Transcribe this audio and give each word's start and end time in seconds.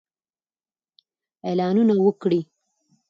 اعلانونه 1.47 1.93
وکړئ. 2.05 2.39